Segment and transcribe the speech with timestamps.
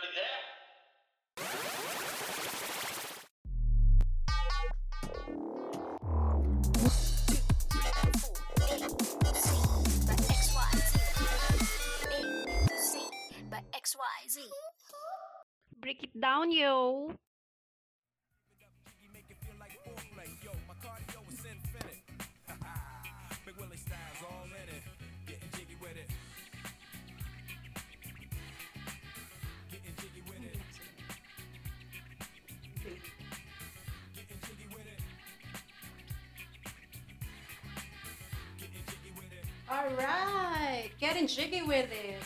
[0.00, 0.40] somebody there?
[13.50, 14.46] by XYZ.
[15.80, 17.12] Break it down, yo.
[39.80, 42.20] All right, getting jiggy with it.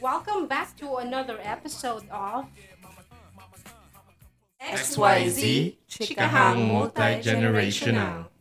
[0.00, 2.48] Welcome back to another episode of
[4.56, 8.32] XYZ, Chikahang Multi-Generational.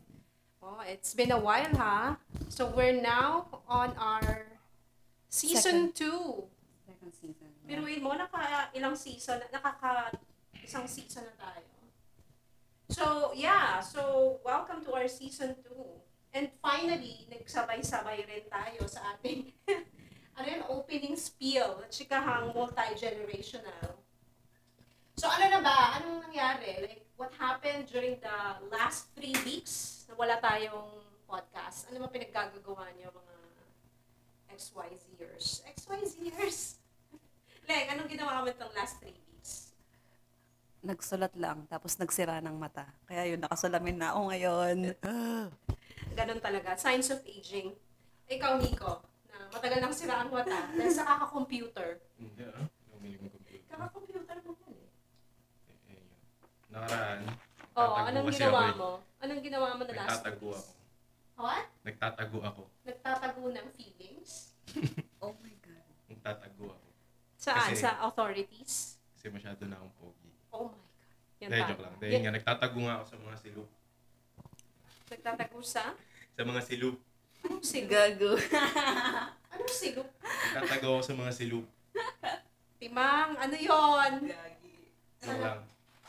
[0.63, 2.16] Oh, it's been a while, huh?
[2.48, 4.48] So we're now on our
[5.27, 6.48] season 2.
[6.88, 7.48] Second season.
[7.68, 10.16] Biruin mo, naka ilang season, nakaka
[10.63, 11.68] isang season na tayo.
[12.88, 13.84] So, yeah.
[13.84, 16.07] So, welcome to our season 2.
[16.38, 19.49] And finally, nagsabay-sabay rin tayo sa ating
[20.38, 23.98] ano yun, opening spiel, chikahang multi-generational.
[25.18, 25.98] So, ano na ba?
[25.98, 26.77] Anong nangyari?
[26.77, 28.38] Like, what happened during the
[28.70, 31.90] last three weeks na wala tayong podcast?
[31.90, 33.35] Ano ba pinaggagawa niyo mga
[34.54, 35.66] XYZers?
[35.74, 36.60] XYZers?
[37.66, 39.74] Leng, anong ginawa mo itong last three weeks?
[40.85, 42.85] Nagsulat lang, tapos nagsira ng mata.
[43.10, 44.77] Kaya yun, nakasalamin na ako ngayon.
[46.13, 46.73] Ganun talaga.
[46.76, 47.73] Signs of aging.
[48.27, 52.01] Ikaw, Nico, na matagal nang sira ang mata dahil sa kaka-computer.
[52.17, 52.65] Hindi ah.
[52.91, 53.65] Bumili ng computer.
[53.70, 54.89] Kaka-computer mo yan eh.
[55.70, 56.07] Eh, eh, yun.
[56.73, 57.20] Nakaraan.
[57.77, 58.79] Oo, nagtatago anong kasi ginawa ako eh.
[58.81, 58.89] mo?
[59.21, 60.71] Anong ginawa mo na last Nagtatago ako.
[61.37, 61.65] What?
[61.85, 62.63] Nagtatago ako.
[62.84, 64.31] Nagtatago ng feelings?
[65.23, 65.88] oh my God.
[66.09, 66.88] Nagtatago ako.
[67.38, 67.69] Saan?
[67.72, 68.97] Kasi- sa authorities?
[69.13, 70.34] Kasi masyado na akong pogi.
[70.50, 71.06] Oh my God.
[71.38, 71.72] Yan Dahil tayo.
[71.78, 71.94] joke lang.
[72.01, 73.69] Dahil Yan- nga, nagtatago nga ako sa mga silup.
[75.07, 75.95] Nagtatago sa?
[76.35, 76.97] Sa mga silup.
[77.41, 77.88] Anong silup?
[77.88, 78.31] Gago.
[79.56, 80.09] Anong silup?
[80.53, 81.66] Nagtatago ako sa mga silup.
[82.78, 84.13] Timang, ano yon?
[85.17, 85.59] Joke lang.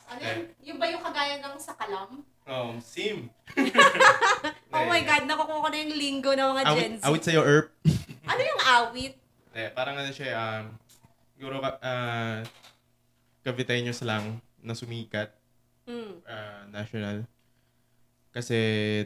[0.08, 0.40] Ano yun?
[0.64, 2.24] Yung ba yung kagaya ng sa kalam?
[2.44, 3.28] Oh, sim.
[4.68, 7.04] Oh my God, nakukuha ko na yung linggo ng mga Gen Awit, Z.
[7.08, 7.72] awit sa'yo, Erp.
[8.30, 9.14] Ano yung awit?
[9.56, 10.76] Eh, parang ano siya, um,
[11.32, 12.38] siguro ka, uh,
[13.40, 15.32] Caviteños lang na sumikat,
[15.88, 16.20] Hmm.
[16.28, 17.24] ah, national.
[18.38, 18.58] Kasi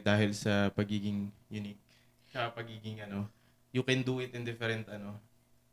[0.05, 1.81] dahil sa pagiging unique,
[2.29, 3.25] sa pagiging ano,
[3.73, 5.17] you can do it in different ano.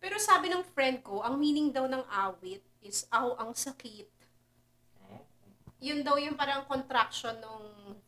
[0.01, 4.09] Pero sabi ng friend ko, ang meaning daw ng awit is, aw, ang sakit.
[5.05, 5.21] Oh.
[5.77, 7.63] Yun daw yung parang contraction ng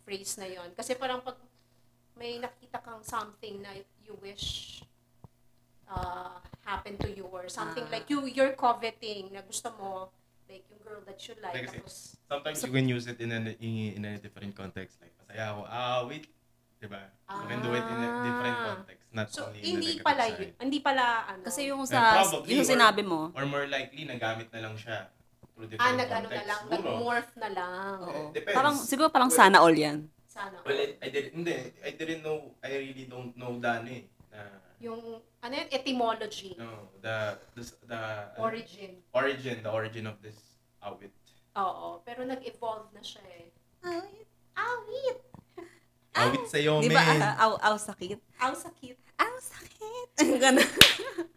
[0.08, 1.36] phrase na yon Kasi parang pag
[2.16, 3.76] may nakita kang something na
[4.08, 4.80] you wish
[5.84, 8.00] uh, happen to you or something Ah.
[8.00, 10.08] like you you're coveting na gusto mo
[10.52, 11.96] like yung girl that you like Like, kasi- tapos
[12.28, 15.00] Sometimes you can use it in a, in, in a different context.
[15.00, 16.28] Like, masaya ako, ah, wait.
[16.80, 16.98] Diba?
[17.30, 18.66] You can do it in a different Ah.
[18.74, 19.00] context.
[19.12, 20.40] Not so only in the hindi pala side.
[20.40, 23.68] yun hindi pala ano Kasi yung Eh, sa, probably, yung or- sinabi mo, Or more
[23.68, 25.12] likely, nagamit na lang siya.
[25.52, 26.74] Different ah nag-ano na lang Siguro.
[26.74, 28.20] nag-morph na lang oo.
[28.34, 28.56] Depends.
[28.56, 30.08] Parang, siguro parang sana all yan.
[30.26, 34.40] sana Well, I, I didn't, hindi, I didn't know, I really don't know eh, na,
[34.82, 38.02] yung ano yun etymology no, the, the, the
[38.36, 41.14] origin origin, the origin of this awit.
[41.54, 43.46] Oo, pero nag-evolve na siya eh.
[44.56, 45.18] Awit!
[46.16, 47.20] Awit sa'yo, Di ba, men.
[47.22, 48.18] ah, aw, aw, sakit?
[48.40, 48.96] Aw, sakit.
[49.20, 50.08] Aw, sakit.
[50.42, 50.66] Ganun.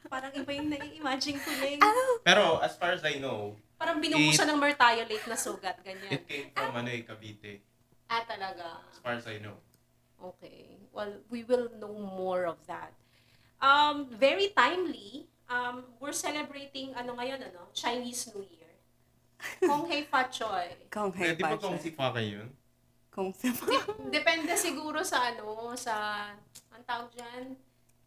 [0.07, 1.77] Parang iba yung nai-imagine ko lang.
[2.23, 6.07] Pero as far as I know, Parang binuhusan ng mertiolate na sugat, ganyan.
[6.15, 7.59] it came from ano eh, Cavite.
[8.07, 8.79] Ah, talaga.
[8.87, 9.59] As far as I know.
[10.15, 10.79] Okay.
[10.95, 12.95] Well, we will know more of that.
[13.61, 18.71] Um, very timely, um, we're celebrating, ano ngayon, ano, Chinese New Year.
[19.69, 20.89] Kong Hei Fa Choi.
[20.89, 22.47] Kung hey, di ba pa kung si Faka yun?
[23.11, 23.51] Kung si
[24.11, 26.27] Depende siguro sa ano, sa,
[26.71, 27.55] ang tawag dyan,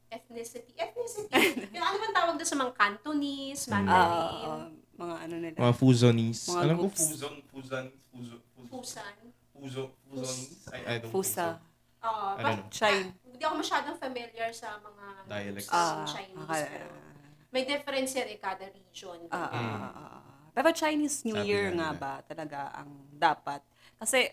[0.09, 0.73] ethnicity.
[0.77, 1.33] Ethnicity.
[1.77, 4.67] yung ano bang tawag doon sa mga Cantonese, Mandarin, Ah,
[4.99, 5.57] mga ano nila.
[5.57, 6.49] Mga Fuzonese.
[6.53, 7.03] Mga Alam ko groups.
[7.07, 9.15] Fuzon, Fuzon, Fuzon, Fuzon, Pusan.
[9.55, 10.69] Fuzo, Fuzonese?
[10.75, 11.57] I, I don't Fusa.
[11.57, 11.68] think
[12.01, 12.71] Oo, I but don't know.
[12.71, 13.09] Chine.
[13.25, 15.71] hindi ako masyadong familiar sa mga Dialects.
[15.71, 16.39] Ah, Chinese.
[16.41, 16.95] akala- pero
[17.49, 19.19] may difference yan eh, kada region.
[19.29, 19.73] Ah, ah, Mm.
[19.75, 20.23] ah, ah, ah.
[20.51, 22.01] Pero Chinese New Sabi Year nga nga nila.
[22.01, 23.61] ba talaga ang dapat?
[23.97, 24.27] Kasi,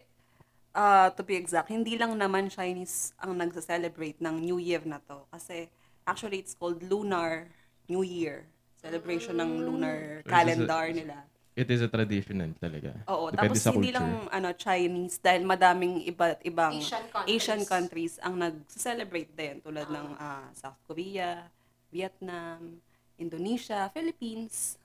[0.73, 5.25] ah, to be exact, hindi lang naman Chinese ang nagsa-celebrate ng New Year na to.
[5.29, 5.69] Kasi,
[6.03, 7.49] actually, it's called Lunar
[7.85, 8.49] New Year.
[8.75, 11.25] Celebration ng lunar So, calendar nila.
[11.55, 12.91] It is a traditional talaga.
[13.07, 17.31] Oo, Depende tapos sa hindi lang ano Chinese dahil madaming iba't ibang Asian countries.
[17.31, 21.47] Asian countries ang nag-celebrate din tulad ng ah, South Korea,
[21.87, 22.83] Vietnam,
[23.15, 24.75] Indonesia, Philippines.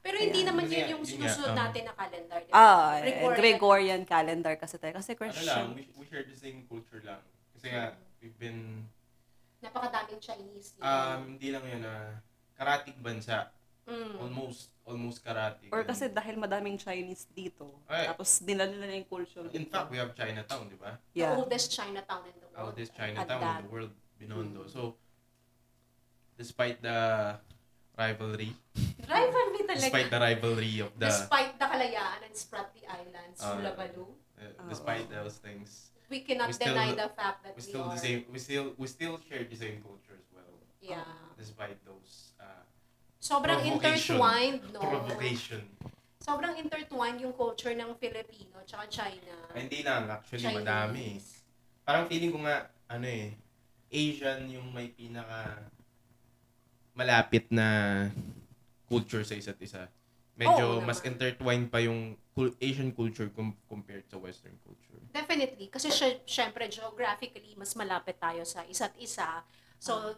[0.00, 0.48] Pero hindi Ayan.
[0.48, 2.38] naman Kasi yun yung yun sinusunod nga, um, natin na calendar.
[2.40, 2.56] di ba?
[2.56, 3.36] Ah, Gregorian.
[3.36, 4.92] Gregorian calendar kasi tayo.
[4.96, 5.66] Kasi Ano lang, Christian.
[5.76, 7.20] we, we share the same culture lang.
[7.52, 8.84] Kasi nga, we've been,
[9.60, 10.72] Napakadaming Chinese.
[10.72, 10.84] dito.
[10.84, 12.20] um, hindi lang yun na
[12.56, 13.48] karatig bansa.
[13.84, 14.16] Mm.
[14.16, 15.68] Almost, almost karatig.
[15.68, 17.68] Or kasi dahil madaming Chinese dito.
[17.84, 18.08] Ay.
[18.08, 19.44] Tapos dinala nila yung culture.
[19.52, 20.96] In fact, we have Chinatown, di ba?
[21.12, 21.36] The yeah.
[21.36, 22.72] oldest Chinatown in the world.
[22.72, 24.62] Oldest At Chinatown in the world, Binondo.
[24.64, 24.72] Mm.
[24.72, 24.96] So,
[26.38, 26.98] despite the
[27.92, 28.56] rivalry,
[29.04, 29.76] Rivalry talaga.
[29.84, 33.52] despite the rivalry of the, Despite the Kalayaan and Spratly Islands, Ah.
[33.54, 34.06] Sulabalu,
[34.40, 37.84] uh, despite those things, we cannot we still- deny the fact that we we, still
[37.84, 37.92] are.
[37.92, 41.04] the same, we still, we still share the same culture as well, Yeah.
[41.36, 42.23] despite those uh,
[43.24, 44.84] Sobrang intertwined, no?
[44.84, 45.64] provocation.
[46.20, 49.32] Sobrang intertwined yung culture ng Filipino tsaka China.
[49.56, 50.60] Ay, hindi lang, actually, Chinese.
[50.60, 51.06] madami.
[51.80, 53.32] Parang feeling ko nga, ano eh,
[53.88, 55.72] Asian yung may pinaka
[56.92, 57.66] malapit na
[58.84, 59.88] culture sa isa't isa.
[60.34, 61.10] Medyo Oo mas naman.
[61.14, 62.18] intertwined pa yung
[62.58, 64.98] Asian culture com- compared sa Western culture.
[65.14, 65.70] Definitely.
[65.70, 69.46] Kasi sy- syempre, geographically, mas malapit tayo sa isa't isa.
[69.78, 70.12] So,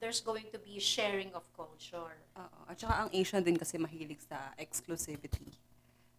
[0.00, 2.16] there's going to be sharing of culture.
[2.38, 2.58] Oo.
[2.70, 5.58] At saka ang Asian din kasi mahilig sa exclusivity.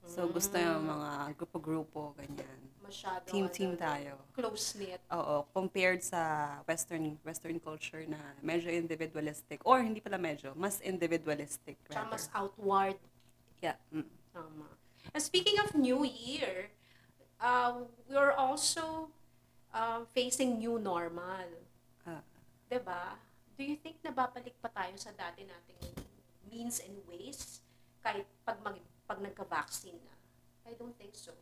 [0.10, 2.60] So gusto yung mga grupo-grupo, ganyan.
[2.81, 3.30] Masyado.
[3.30, 4.14] Team-team ano, tayo.
[4.34, 4.98] Close-knit.
[5.14, 11.78] Oo, compared sa western western culture na medyo individualistic or hindi pala medyo, mas individualistic
[11.86, 12.98] Tsaka mas outward.
[13.62, 13.78] Yeah.
[13.94, 14.10] mm.
[14.34, 14.66] Tama.
[15.14, 16.74] And speaking of New Year,
[17.38, 19.14] uh, we're also
[19.70, 21.46] uh, facing new normal.
[22.10, 22.26] Ah.
[22.66, 23.22] 'Di ba?
[23.60, 25.84] Do you think nababalik pa tayo sa dati nating
[26.48, 27.60] means and ways
[28.00, 30.16] kahit pag mag, pag nagka-vaccine na?
[30.64, 31.36] I don't think so.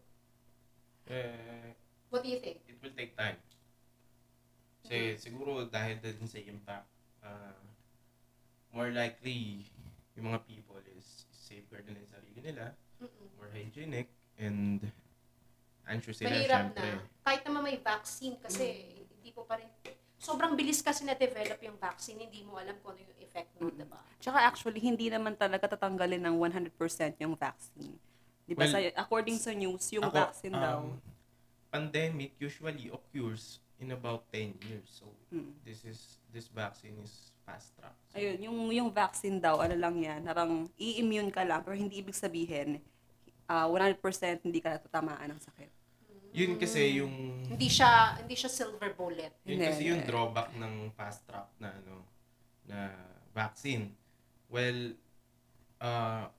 [1.06, 1.78] Eh,
[2.10, 2.66] What do you think?
[2.66, 3.38] it will take time.
[4.81, 6.90] Kasi siguro dahil din sa impact,
[7.22, 7.62] uh,
[8.74, 9.70] more likely
[10.18, 12.66] yung mga people is safeguard nila yung sarili nila,
[12.98, 13.28] Mm-mm.
[13.38, 14.10] more hygienic,
[14.42, 14.90] and
[15.86, 16.81] anxious sila Mahirap syempre.
[16.81, 17.06] na.
[17.22, 18.66] Kahit naman may vaccine kasi
[19.06, 19.70] hindi po pa rin
[20.27, 23.79] sobrang bilis kasi na-develop yung vaccine, hindi mo alam kung ano yung effect nun, Mm-mm.
[23.79, 24.00] diba?
[24.19, 27.95] Tsaka actually hindi naman talaga tatanggalin ng 100% yung vaccine.
[28.44, 30.83] 'Di ba Well, sa according sa news, yung Ako, vaccine daw.
[30.83, 31.00] um,
[31.68, 34.88] Pandemic usually occurs in about 10 years.
[34.88, 35.51] So, Mm.
[35.63, 37.94] this is this vaccine is fast track.
[38.12, 42.00] So, Ayun, yung yung vaccine daw, ano lang yan, parang i-immune ka lang, pero hindi
[42.00, 42.79] ibig sabihin
[43.47, 45.71] ah 100% hindi ka tatamaan ng sakit.
[46.38, 47.13] Yun kasi yung
[47.50, 49.34] Hindi siya hindi siya silver bullet.
[49.42, 52.06] Yun Hindi, kasi yung drawback ng fast track na ano
[52.69, 52.94] na
[53.34, 53.89] vaccine.
[54.45, 54.94] Well,
[55.81, 56.30] uh,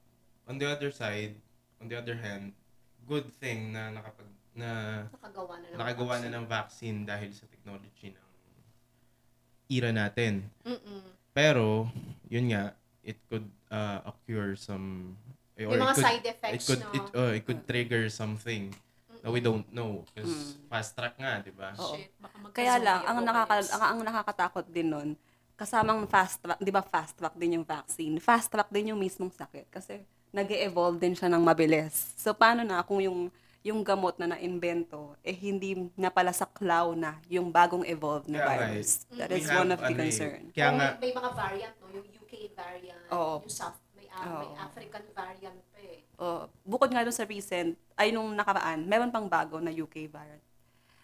[0.47, 1.35] on the other side,
[1.83, 2.55] on the other hand,
[3.03, 4.69] good thing na nakapag na
[5.11, 6.31] Nakagawa na ng nakagawa na vaccine.
[6.31, 8.27] ng vaccine dahil sa technology ng
[9.69, 10.47] era natin.
[10.65, 11.01] Mm-mm.
[11.29, 11.85] Pero,
[12.25, 12.73] yun nga,
[13.05, 15.13] it could uh, occur some
[15.59, 16.91] eh, May it mga could, side it effects, could no?
[16.95, 18.71] it, uh, it could trigger something
[19.19, 20.69] that we don't know because Mm.
[20.71, 21.75] fast track nga, 'di ba?
[21.75, 21.95] Oo.
[21.95, 25.09] Shit, baka Kaya lang, ang, nakaka, ang, ang nakakatakot din nun,
[25.59, 28.15] kasamang fast track, di ba fast track din yung vaccine?
[28.19, 29.99] Fast track din yung mismong sakit kasi
[30.31, 32.13] nag evolve din siya ng mabilis.
[32.15, 33.27] So, paano na kung yung
[33.59, 38.47] yung gamot na na-invento, eh hindi na pala saklaw na yung bagong evolved na Kaya
[38.55, 38.89] nga, virus.
[39.11, 40.41] That We is have, one of the ano eh, concern.
[40.55, 41.85] Kaya nga, may, may mga variant, no?
[41.91, 43.43] Yung UK variant, Oo.
[43.43, 44.63] yung South, may, ah, may Oo.
[44.63, 45.59] African variant
[46.19, 50.43] Oh, bukod nga doon sa recent, ay nung nakaraan, meron pang bago na UK variant.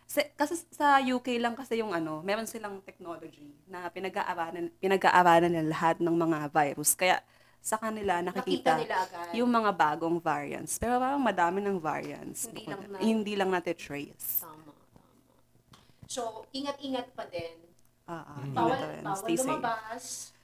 [0.06, 5.72] Sa- kasi sa UK lang kasi yung ano, meron silang technology na pinag-aaralan, pinag-aaralan nila
[5.72, 6.94] lahat ng mga virus.
[6.94, 7.24] Kaya
[7.58, 9.34] sa kanila Nakita nakikita nila agad.
[9.34, 10.78] yung mga bagong variants.
[10.78, 12.46] Pero parang madami ng variants.
[12.46, 14.44] Hindi Bukod- lang na- hindi lang natin trace.
[14.44, 14.74] Tama, tama.
[16.06, 17.56] So, ingat-ingat pa din.
[18.06, 18.54] Ah, ah, Mm.
[18.54, 19.02] Bawal, ingat rin.
[19.02, 20.35] bawal Stay safe.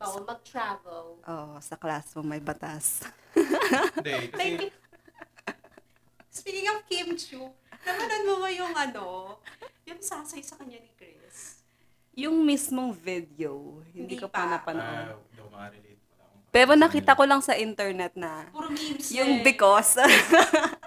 [0.00, 1.20] Bawal mag-travel.
[1.20, 3.04] Oo, sa classroom may batas.
[3.36, 4.70] hindi, kasi, Thank you.
[6.30, 7.52] Speaking of Kim Chu,
[7.84, 9.36] namanan mo ba yung ano,
[9.84, 11.60] yung sasay sa kanya ni Chris?
[12.10, 14.50] yung mismong video, hindi, Hindi ko pa pa.
[14.50, 15.20] napanood.
[15.30, 16.00] hindi makarelate.
[16.18, 19.44] Akong Pero nakita ko lang sa internet na Puro memes yung eh.
[19.44, 19.96] because.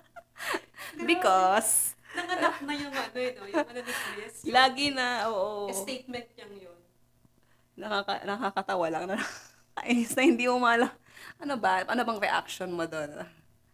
[1.10, 1.94] because.
[2.14, 3.46] Nanganak na yung ano, eh, no?
[3.46, 4.34] yung ano ni Chris.
[4.46, 5.70] Lagi na, oo.
[5.72, 6.80] statement niyang yun.
[7.74, 10.92] Nakaka, nakakatawa lang na nakakainis na hindi mo malam.
[11.42, 11.82] Ano ba?
[11.90, 13.26] Ano bang reaction mo doon?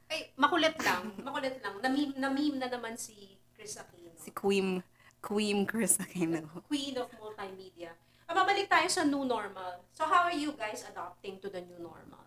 [0.09, 1.13] Ay, makulit lang.
[1.21, 1.75] Makulit lang.
[1.83, 4.15] Na-meme, na-meme na naman si Chris Aquino.
[4.17, 4.81] Si Queen,
[5.21, 6.47] Queen Chris Aquino.
[6.71, 7.93] Queen of multimedia.
[8.25, 9.83] Ah, Mabalik tayo sa new normal.
[9.93, 12.23] So how are you guys adapting to the new normal?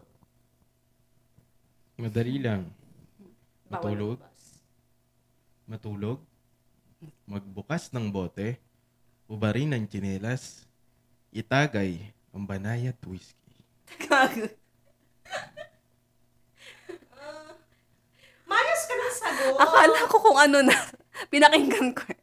[1.99, 2.69] Madali lang.
[3.71, 4.19] Matulog.
[5.65, 6.21] Matulog.
[7.25, 8.59] Magbukas ng bote.
[9.31, 10.67] Ubarin ng tsinelas.
[11.33, 11.97] Itagay
[12.31, 13.57] ang banayat whiskey.
[17.13, 17.51] Ah,
[18.45, 19.57] mayas ka ng sagot.
[19.57, 20.77] Akala ko kung ano na.
[21.33, 22.05] Pinakinggan ko.
[22.07, 22.21] eh.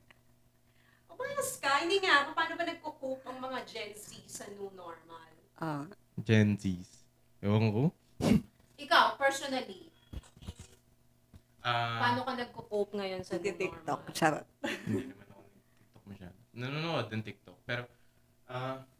[1.12, 1.82] Mayas ka.
[1.82, 2.30] Hindi nga.
[2.32, 5.30] Paano ba nagko-cope ang mga Gen Z sa new normal?
[5.58, 5.86] Ah,
[6.16, 7.04] Gen Zs.
[7.40, 7.84] Ewan ko.
[8.78, 9.88] Ikaw, personally,
[11.60, 14.00] Ah, paano ka nagko-cope ngayon sa new TikTok.
[14.00, 14.16] normal?
[14.16, 14.48] Charot.
[14.86, 16.38] hindi naman ako nag-TikTok masyado.
[16.52, 17.58] Nanonood ng TikTok.
[17.68, 17.84] Pero,
[18.48, 18.98] ah, ba?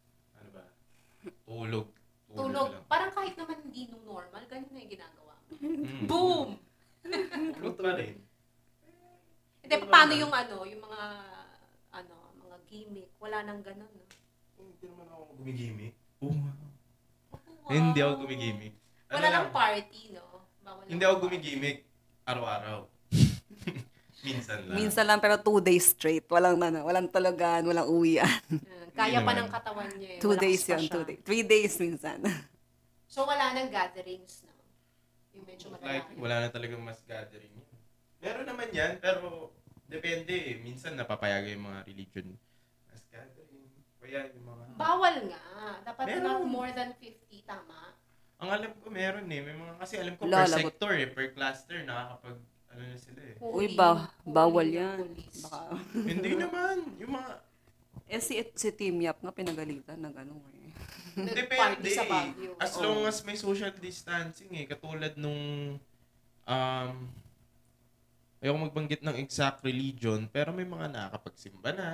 [1.46, 1.88] Tulog.
[2.30, 2.70] Tulog.
[2.86, 5.52] Parang kahit naman hindi new normal, ganyan na yung ginagawa mo.
[5.60, 6.06] Mm.
[6.06, 6.50] Boom!
[7.58, 8.16] Tulog pa rin.
[9.60, 11.02] Hindi, paano yung ano, yung mga,
[11.94, 13.12] ano, mga gimmick?
[13.20, 13.90] Wala nang ganun.
[13.90, 14.06] No?
[14.60, 15.96] Hindi naman ako gumigimik.
[16.20, 16.56] Oh, wow.
[17.36, 17.70] Wow.
[17.70, 18.74] Hindi ako gumigimik.
[19.10, 20.26] Ano Wala lang, nang party, no?
[20.64, 21.26] Bawal Hindi lang ako party.
[21.28, 21.78] gumigimik
[22.26, 22.80] araw-araw.
[24.22, 24.76] Minsan lang.
[24.76, 26.26] Minsan lang pero two days straight.
[26.26, 28.28] Walang ano, walang tulugan, walang uwian.
[28.50, 28.92] Yan.
[28.92, 30.20] Kaya pa ng katawan niya eh.
[30.20, 31.22] two Malakas days yun, two days.
[31.24, 32.20] Three days minsan.
[33.10, 34.54] So, wala nang gatherings, no?
[35.34, 36.22] Yung medyo Like, madala.
[36.22, 37.50] wala na talagang mass gathering.
[38.22, 39.50] Meron naman yan, pero
[39.84, 40.62] depende eh.
[40.62, 42.38] Minsan napapayagan yung mga religion.
[42.86, 43.66] Mass gathering.
[43.98, 44.64] Kaya yung mga...
[44.78, 45.42] Bawal nga.
[45.82, 46.22] Dapat Meron.
[46.22, 47.98] not more than 50, tama?
[48.38, 49.42] Ang alam ko meron eh.
[49.42, 51.08] May mga, kasi alam ko Lala, per but- sector eh.
[51.10, 52.38] Per cluster, nakakapag...
[52.80, 53.36] Ano na sila eh.
[53.44, 55.04] Uy, ba, bawal ng yan.
[55.44, 55.60] Baka,
[56.16, 56.96] Hindi naman.
[56.96, 57.32] Yung mga...
[58.08, 60.72] eh si, si Team Yap nga pinagalitan na gano'n eh.
[61.44, 62.56] Depende sa eh.
[62.56, 62.88] As Oo.
[62.88, 64.64] long as may social distancing eh.
[64.64, 65.76] Katulad nung...
[66.48, 66.96] Um,
[68.40, 71.90] ayoko magbanggit ng exact religion, pero may mga nakakapagsimba na.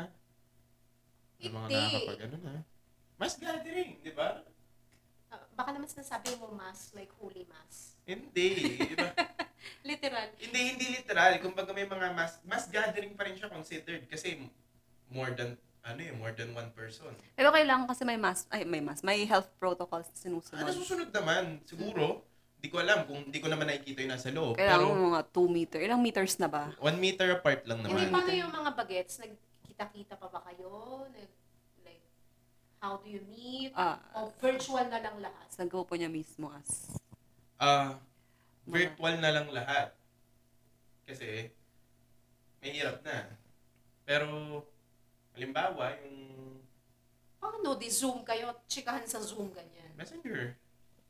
[1.41, 1.73] May mga Hindi.
[1.73, 2.53] nakakapag ano na.
[3.17, 4.45] Mass gathering, di ba?
[5.33, 7.97] Ah, baka naman sinasabi mo mass, like holy mass.
[8.05, 8.77] Hindi.
[8.77, 9.09] di ba?
[9.81, 10.27] Literal.
[10.35, 11.31] hindi, hindi literal.
[11.37, 14.41] Kumbaga may mga mass, mass gathering pa rin siya considered kasi
[15.07, 17.13] more than, ano eh, more than one person.
[17.33, 20.65] Pero kailangan kasi may mask, ay may mask, may health protocols Ah, sinusunod.
[20.65, 22.25] nasusunod naman, siguro.
[22.55, 24.53] Hindi ko alam kung hindi ko naman nakikita yung nasa loob.
[24.55, 25.79] Kailangan Pero mga 2 meter.
[25.79, 26.63] Ilang meters na ba?
[26.79, 28.09] one meter apart lang Hindi, naman.
[28.11, 29.21] paano yung mga bagets?
[29.21, 30.71] Nagkita-kita pa ba kayo?
[31.05, 31.29] Nag,
[31.83, 32.01] like,
[32.79, 33.69] how do you meet?
[33.71, 35.45] Ah, o virtual na lang lahat?
[35.47, 36.89] sa grupo niya mismo as.
[37.55, 38.01] Ah,
[38.65, 39.93] virtual na lang lahat.
[41.05, 41.53] Kasi,
[42.59, 43.29] mahirap na.
[44.03, 44.61] Pero,
[45.31, 46.17] halimbawa, yung
[47.37, 47.77] Paano?
[47.77, 48.49] Di Zoom kayo?
[48.65, 49.93] Chikahan sa Zoom ganyan.
[49.93, 50.57] messenger,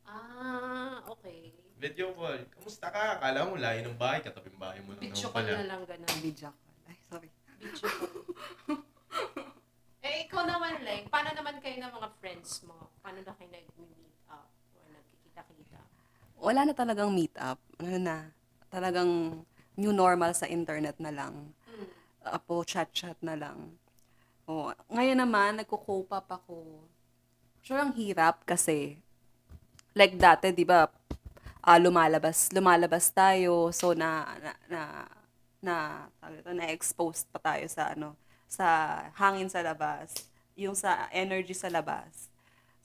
[0.06, 1.50] Ah, okay.
[1.74, 3.18] video call, kamusta ka?
[3.18, 5.50] Akala mo layo ng bahay, katabing bahay mo lang Video call pala.
[5.56, 6.12] na lang ganun.
[6.22, 6.76] Video call.
[6.86, 7.28] Ay, sorry.
[7.56, 8.14] Video call.
[10.06, 11.08] eh, ikaw naman, Leng.
[11.08, 12.76] Paano naman kayo ng mga friends mo?
[13.00, 14.05] Paano na kayo nag-meet?
[16.40, 17.60] Wala na talagang meet up.
[17.80, 18.28] Ano na,
[18.68, 19.42] talagang
[19.76, 21.52] new normal sa internet na lang.
[21.68, 21.88] Hmm.
[22.24, 23.76] Apo, chat-chat na lang.
[24.46, 26.86] Oh, ngayon naman, nagko-cope up ako.
[27.66, 29.02] Sure, ang hirap kasi,
[29.90, 30.86] like dati, di ba,
[31.66, 34.82] ah, lumalabas, lumalabas tayo, so na, na, na,
[35.58, 35.74] na,
[36.46, 38.14] na-expose pa tayo sa, ano,
[38.46, 38.66] sa
[39.18, 40.14] hangin sa labas,
[40.54, 42.30] yung sa energy sa labas.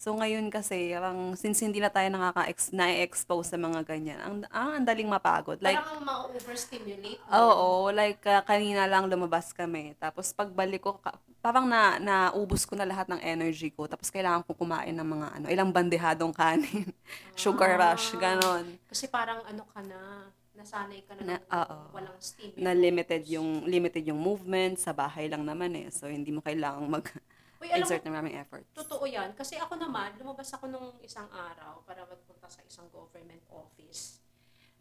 [0.01, 4.81] So ngayon kasi, parang since hindi na tayo nakaka na-expose sa mga ganyan, ang, ang,
[4.81, 5.61] ang daling mapagod.
[5.61, 7.21] Like, Parang ma-overstimulate.
[7.29, 9.93] Oo, like uh, kanina lang lumabas kami.
[10.01, 13.85] Tapos pagbalik ko, ka- parang na naubos ko na lahat ng energy ko.
[13.85, 16.89] Tapos kailangan ko kumain ng mga ano, ilang bandehadong kanin.
[17.37, 18.81] Sugar rush, ganon.
[18.89, 21.93] Kasi parang ano ka na, nasanay ka na, Na- oo.
[21.93, 22.57] walang stimulus.
[22.57, 25.93] Na limited yung limited yung movement sa bahay lang naman eh.
[25.93, 26.89] So hindi mo kailangang
[27.61, 28.65] Uy, alam mo, mag-exert ng maraming effort.
[28.73, 29.37] Totoo yan.
[29.37, 34.17] Kasi ako naman, lumabas ako nung isang araw para magpunta sa isang government office.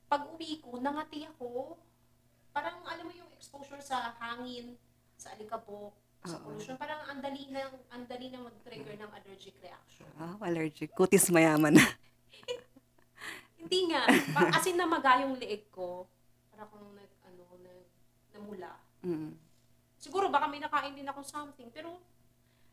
[0.09, 1.77] Pag uwi ko, nangati ako.
[2.57, 4.81] Parang, alam mo yung exposure sa hangin,
[5.15, 5.93] sa alikabok,
[6.25, 6.51] sa Oo.
[6.51, 6.81] pollution.
[6.81, 10.09] Parang ang dali na, ang dali na mag-trigger ng allergic reaction.
[10.17, 10.89] Ah, allergic.
[10.97, 11.77] Kutis mayaman.
[13.61, 14.09] Hindi nga.
[14.33, 16.09] Pa, as in namaga yung leeg ko.
[16.49, 17.81] Para kung nag, ano, nag,
[18.33, 18.73] namula.
[19.05, 19.37] mm.
[20.01, 21.69] Siguro baka may nakain din ako something.
[21.69, 22.01] Pero,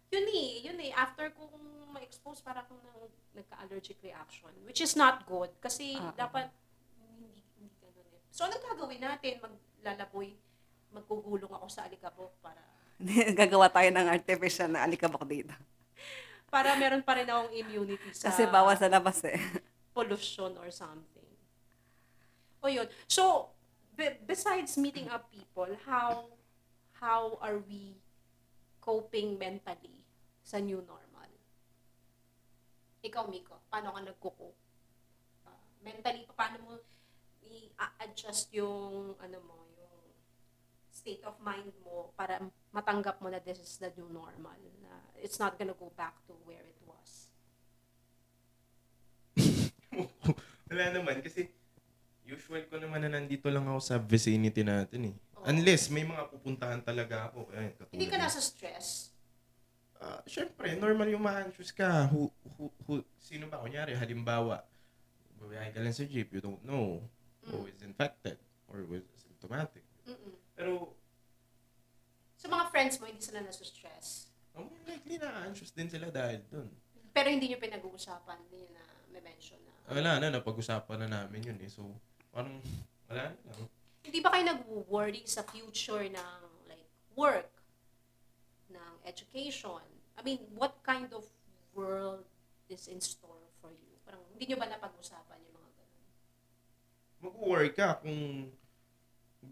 [0.08, 0.92] yun eh, yun eh.
[0.92, 1.52] After kong
[1.92, 4.50] ma-expose, para akong nang, nagka-allergic reaction.
[4.64, 5.52] Which is not good.
[5.60, 6.14] Kasi Ah.
[6.16, 6.50] dapat,
[6.98, 8.22] hindi, hindi ganun eh.
[8.32, 9.34] So, anong gagawin natin?
[9.40, 10.34] Maglalaboy,
[10.90, 12.64] magugulong ako sa alikabok para
[13.40, 15.54] Gagawa tayo ng artificial na alikabok dito.
[16.54, 19.38] para meron pa rin akong immunity sa Kasi bawal sa labas eh.
[19.98, 21.30] pollution or something.
[22.62, 22.88] O yun.
[23.06, 23.54] So,
[23.94, 26.30] be- besides meeting up people, how
[26.98, 27.98] how are we
[28.88, 30.00] coping mentally
[30.40, 31.28] sa new normal?
[33.04, 34.56] Ikaw, Miko, paano ka nagko-cope?
[35.44, 36.72] Ah, mentally, paano mo
[37.44, 39.96] i-adjust yung, ano mo, yung
[40.88, 42.40] state of mind mo para
[42.72, 46.32] matanggap mo na this is the new normal, na it's not gonna go back to
[46.48, 47.28] where it was.
[50.72, 51.52] Wala naman kasi
[52.28, 55.27] usual ko naman na nandito lang ako sa vicinity natin eh.
[55.44, 57.46] Unless may mga pupuntahan talaga ako.
[57.52, 59.12] Ayun, katulad Hindi ka nasa stress.
[59.98, 62.06] Ah, syempre, normal yung ma-anxious ka.
[62.08, 63.58] Who, who, who, sino ba?
[63.58, 64.62] Kunyari, halimbawa,
[65.36, 67.02] babiyahe ka lang sa jeep, you don't know
[67.44, 67.72] who Mm.
[67.72, 69.82] is infected or who is symptomatic.
[70.04, 70.34] Mm-mm.
[70.54, 70.94] Pero,
[72.38, 74.30] So mga friends mo, hindi sila nasa stress.
[74.54, 76.70] oh, likely na-anxious din sila dahil dun.
[77.10, 79.74] Pero hindi nyo pinag-uusapan, hindi nyo na may mention na.
[79.90, 81.70] Wala na, napag-usapan na namin yun eh.
[81.70, 81.90] So,
[82.30, 82.62] parang,
[83.10, 83.66] wala na lang.
[84.08, 86.88] Hindi ba kayo nag-worry sa future ng like
[87.20, 87.52] work,
[88.72, 89.84] ng education?
[90.16, 91.28] I mean, what kind of
[91.76, 92.24] world
[92.72, 93.92] is in store for you?
[94.08, 96.04] Parang hindi nyo ba napag-usapan yung mga ganun?
[97.20, 98.48] Mag-worry ka kung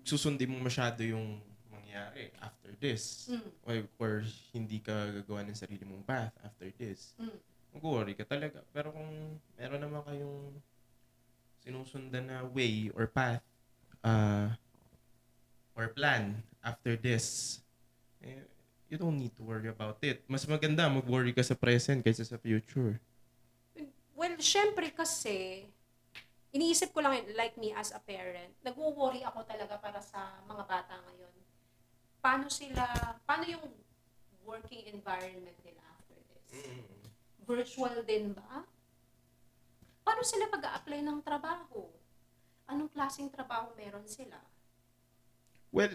[0.07, 3.27] susundin mo masyado yung mangyari after this.
[3.27, 3.51] Mm.
[3.67, 4.12] Or, or
[4.55, 7.12] hindi ka gagawa ng sarili mong path after this.
[7.19, 7.35] Mm.
[7.75, 8.63] Mag-worry ka talaga.
[8.71, 10.63] Pero kung meron naman kayong
[11.59, 13.43] sinusundan na way or path
[14.05, 14.53] uh,
[15.74, 17.59] or plan after this,
[18.21, 18.45] eh,
[18.88, 20.21] you don't need to worry about it.
[20.29, 23.01] Mas maganda mag-worry ka sa present kaysa sa future.
[24.15, 25.67] Well, syempre kasi,
[26.55, 30.95] iniisip ko lang, like me as a parent, nagwo-worry ako talaga para sa mga bata
[31.09, 31.35] ngayon.
[32.24, 32.85] Paano sila,
[33.27, 33.65] paano yung
[34.47, 36.63] working environment nila after this?
[37.43, 38.63] Virtual din ba?
[40.05, 42.04] Paano sila pag apply ng trabaho?
[42.65, 44.41] Anong klaseng trabaho meron sila?
[45.69, 45.93] Well,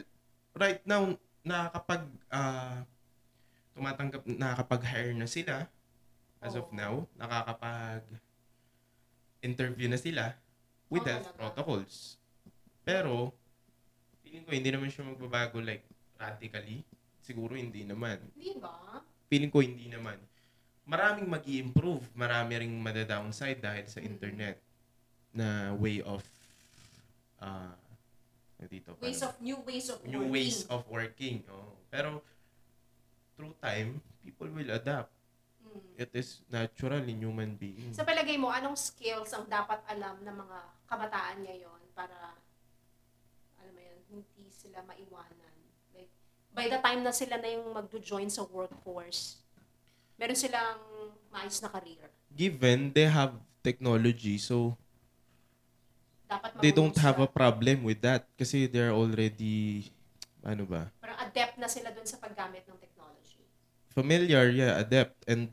[0.54, 2.84] right now, nakakapag ah,
[3.74, 5.66] tumatanggap, nakakapag-hire na sila
[6.38, 6.76] as of Oo.
[6.76, 6.94] now.
[7.18, 8.04] Nakakapag
[9.40, 10.36] interview na sila
[10.92, 12.20] with Oh, health protocols.
[12.84, 13.32] Pero,
[14.20, 15.82] feeling ko hindi naman siya magbabago like
[16.20, 16.84] radically.
[17.24, 18.20] Siguro hindi naman.
[18.36, 19.00] Di ba?
[19.32, 20.18] Feeling ko hindi naman.
[20.84, 24.08] Maraming mag improve marami ring mada-downside dahil sa Mm.
[24.12, 24.56] internet
[25.30, 26.20] na way of
[27.40, 27.72] uh,
[28.68, 30.32] dito, Ways parang- of, new ways of new working.
[30.32, 31.36] ways of working.
[31.48, 31.72] Oh.
[31.88, 32.20] Pero
[33.34, 35.08] through time, people will adapt.
[35.64, 35.80] Mm.
[35.96, 37.96] It is natural in human beings.
[37.96, 42.36] Sa palagay mo, anong skills ang dapat alam ng mga kabataan ngayon para,
[43.56, 45.54] alam mo yan, hindi sila maiwanan?
[45.96, 46.12] Like,
[46.52, 49.40] by the time na sila na yung magdo-join sa workforce,
[50.20, 50.80] meron silang
[51.32, 52.12] maayos na career.
[52.28, 53.32] Given they have
[53.64, 54.76] technology, so
[56.30, 59.90] Dapat they don't have a problem with that kasi they're already
[60.46, 60.86] ano ba?
[61.02, 63.42] Parang adept na sila dun sa paggamit ng technology.
[63.90, 65.50] Familiar, yeah, adept and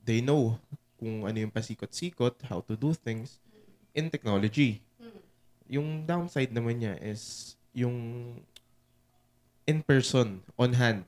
[0.00, 0.56] they know
[0.96, 3.36] kung ano yung pasikot-sikot, how to do things
[3.92, 4.80] in technology.
[4.96, 5.20] Mm.
[5.68, 8.40] Yung downside naman niya is yung
[9.68, 11.04] in person, on hand.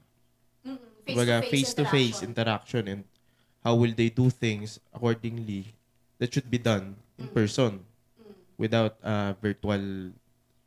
[1.07, 2.29] Kumbaga, Face-to-face face-to-face interaction.
[2.29, 3.03] interaction and
[3.65, 5.73] how will they do things accordingly
[6.19, 7.35] that should be done in Mm.
[7.35, 7.73] person.
[8.57, 10.13] Without uh, virtual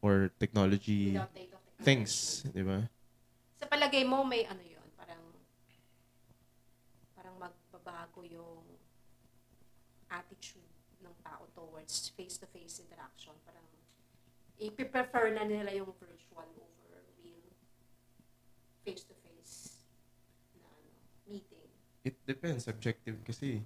[0.01, 1.83] or technology Without data technology.
[1.83, 2.85] things, di ba?
[3.59, 5.23] Sa palagay mo, may ano yun, parang,
[7.13, 8.63] parang magbabago yung
[10.07, 10.63] attitude
[11.03, 13.35] ng tao towards face-to-face interaction.
[13.43, 13.67] Parang,
[14.59, 17.43] i-prefer na nila yung virtual over real
[18.83, 19.83] face-to-face
[20.59, 20.91] na ano,
[21.27, 21.67] meeting.
[22.07, 23.59] It depends, subjective kasi.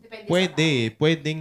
[0.00, 0.98] Depende Pwede, sa tao.
[1.02, 1.40] pwedeng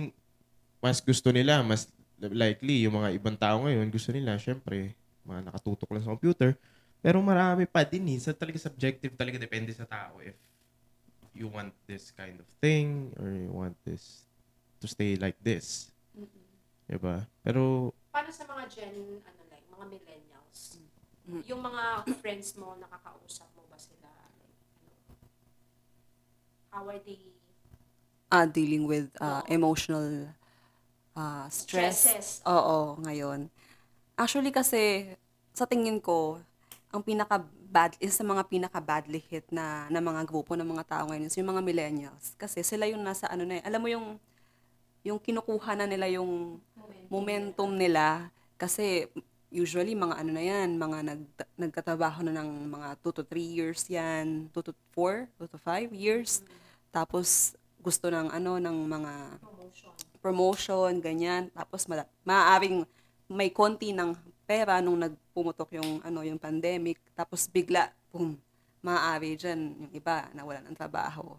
[0.79, 5.91] mas gusto nila, mas likely, yung mga ibang tao ngayon, gusto nila, syempre, mga nakatutok
[5.91, 6.55] lang sa computer.
[6.99, 8.19] Pero marami pa din eh.
[8.19, 10.35] Sa talaga subjective, talaga depende sa tao if
[11.31, 14.27] you want this kind of thing or you want this
[14.83, 15.91] to stay like this.
[16.11, 16.43] Mm-mm.
[16.89, 17.23] Diba?
[17.43, 20.81] Pero, Paano sa mga gen, ano like, mga millennials?
[21.29, 21.43] Mm.
[21.45, 21.83] Yung mga
[22.19, 24.09] friends mo, nakakausap mo ba sila?
[24.41, 24.91] Like, ano,
[26.73, 27.31] how are they
[28.29, 29.49] Ah, dealing with ah, Oo.
[29.49, 30.05] emotional
[31.17, 32.05] ah, stress.
[32.05, 32.29] stresses?
[32.45, 33.49] Oo, ngayon.
[34.19, 35.13] Actually kasi,
[35.55, 36.41] sa tingin ko,
[36.89, 40.89] ang pinaka bad isa sa mga pinaka badly hit na na mga grupo ng mga
[40.89, 43.85] tao ngayon is yung mga millennials kasi sila yung nasa ano na eh, alam mo
[43.85, 44.17] yung
[45.05, 46.57] yung kinukuha na nila yung
[47.13, 49.05] momentum nila kasi
[49.49, 51.21] usually mga ano na yan, mga nag,
[51.57, 55.89] nagkatrabaho na ng mga 2 to 3 years yan, 2 to 4, 2 to 5
[55.93, 56.45] years.
[56.93, 59.93] Tapos gusto ng ano ng mga Promotion.
[60.19, 61.51] Promotion, ganyan.
[61.51, 62.83] Tapos ma- maaaring
[63.29, 64.15] may konti ng
[64.49, 66.97] pera nung nagpumutok yung ano yung pandemic.
[67.13, 68.35] Tapos bigla, boom,
[68.81, 71.35] maaari dyan yung iba na wala ng trabaho.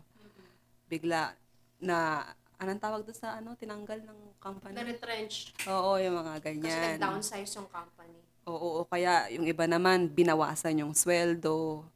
[0.86, 1.34] Bigla
[1.80, 2.26] na,
[2.60, 4.74] anong tawag doon sa ano, tinanggal ng company?
[4.76, 5.54] Na-retrench.
[5.66, 6.98] Oo, yung mga Kasi ganyan.
[7.00, 8.18] nag-downsize yung company.
[8.44, 11.86] Oo, o kaya yung iba naman, binawasan yung sweldo.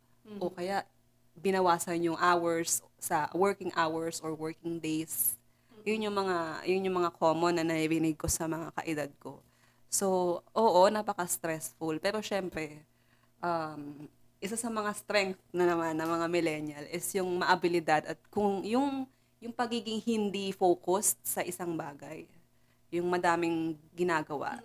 [0.41, 0.87] O kaya,
[1.37, 5.37] binawasan yung hours sa working hours or working days.
[5.85, 9.45] Yun yung mga yun yung mga common na naririnig ko sa mga kaedad ko.
[9.93, 12.01] So, oo, napaka-stressful.
[12.01, 12.83] Pero syempre,
[13.45, 14.09] um,
[14.41, 19.05] isa sa mga strength na naman ng mga millennial is yung maabilidad at kung yung
[19.45, 22.25] yung pagiging hindi focused sa isang bagay.
[22.89, 24.65] Yung madaming ginagawa.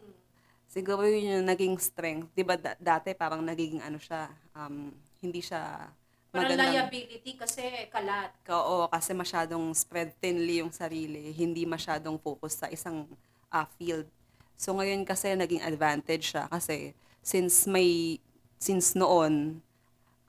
[0.72, 2.32] Siguro yun yung naging strength.
[2.32, 4.88] 'Di ba da- dati parang nagiging ano siya, um,
[5.20, 5.92] hindi siya
[6.30, 8.30] Parang magandang liability kasi kalat.
[8.46, 13.10] Ka- Oo, kasi masyadong spread thinly yung sarili, hindi masyadong focus sa isang
[13.50, 14.06] ah, field.
[14.54, 16.94] So ngayon kasi naging advantage siya kasi
[17.26, 18.22] since may
[18.62, 19.58] since noon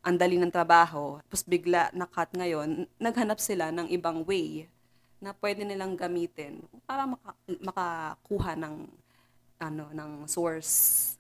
[0.01, 4.65] ang dali ng trabaho, tapos bigla na-cut ngayon, naghanap sila ng ibang way
[5.21, 8.89] na pwede nilang gamitin para maka, makakuha ng
[9.61, 10.73] ano ng source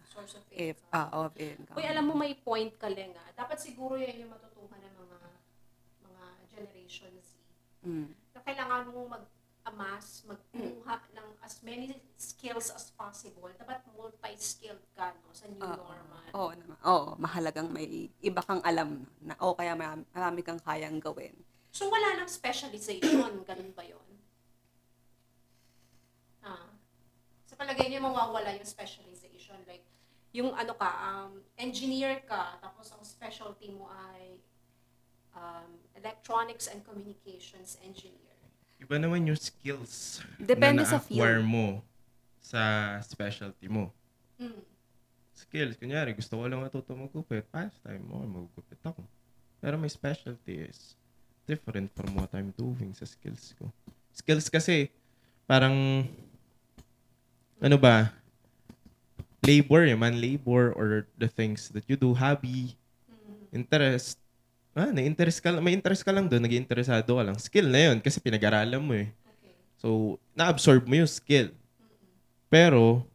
[0.08, 0.96] Source of if income.
[0.96, 1.76] ah, of income.
[1.76, 3.20] Uy, alam mo may point ka, Lenga.
[3.36, 5.18] Dapat siguro yan yung matutuhan ng mga
[6.02, 7.36] mga Generation Z.
[7.80, 8.12] Mm.
[8.36, 13.48] Na kailangan mo mag-amass, magkuha ng as many skills as possible.
[13.56, 15.76] Dapat multi-skilled ka no, sa new Oo.
[15.80, 16.24] normal.
[16.36, 16.76] Oo naman.
[16.84, 21.34] Oo, mahalagang may iba kang alam na o kaya marami, marami kang kayang gawin.
[21.70, 23.40] So, wala nang specialization.
[23.48, 24.08] Ganun ba yun?
[26.44, 26.68] Ah.
[27.46, 29.56] Sa palagay niyo, mawawala yung specialization.
[29.64, 29.86] Like,
[30.30, 34.38] yung ano ka, um, engineer ka, tapos ang specialty mo ay
[35.36, 38.36] um, electronics and communications engineer.
[38.80, 41.52] Iba naman yung skills Depende na sa na-acquire field.
[41.52, 41.66] mo
[42.40, 42.60] sa
[43.04, 43.92] specialty mo.
[44.40, 44.64] Mm.
[45.36, 47.44] Skills, kunyari, gusto ko lang matuto magupit.
[47.52, 49.04] Pastime mo, magugupit ako.
[49.60, 50.96] Pero my specialty is
[51.44, 53.68] different from what I'm doing sa skills ko.
[54.16, 54.88] Skills kasi,
[55.44, 56.08] parang,
[57.60, 58.12] ano ba,
[59.44, 62.76] labor, man labor or the things that you do, hobby,
[63.52, 64.19] interest,
[64.74, 67.36] ah, na-interest ka, lang- may interest ka lang doon, nag-interesado ka lang.
[67.38, 69.10] Skill na yun kasi pinag-aralan mo eh.
[69.10, 69.52] Okay.
[69.80, 71.50] So, na-absorb mo yung skill.
[72.50, 73.06] Pero,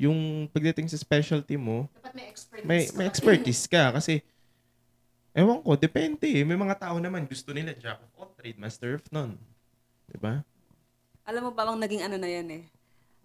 [0.00, 4.24] yung pagdating sa specialty mo, Dapat may expertise may, ka may expertise ka kasi,
[5.36, 6.44] ewan ko, depende eh.
[6.44, 9.36] May mga tao naman, gusto nila jack of all trade, master of none.
[10.08, 10.40] Diba?
[11.28, 12.62] Alam mo ba bang naging ano na yan eh?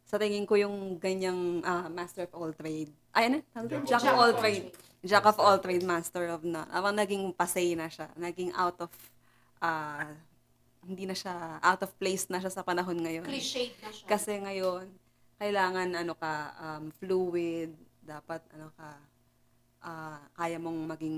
[0.05, 2.91] Sa tingin ko yung ganyang ah, master of all trade.
[3.15, 3.39] Ay, ano?
[3.65, 3.87] Doon?
[3.87, 4.69] Jack, of all trade.
[5.05, 6.65] Jack of all trade, master of none.
[6.73, 8.09] Abang naging pasay na siya.
[8.17, 8.91] Naging out of,
[9.61, 10.09] ah,
[10.81, 13.25] hindi na siya, out of place na siya sa panahon ngayon.
[13.29, 14.05] Cliched na siya.
[14.09, 14.89] Kasi ngayon,
[15.37, 17.69] kailangan ano ka, um, fluid,
[18.01, 18.89] dapat ano ka,
[19.85, 21.17] ah, kaya mong maging,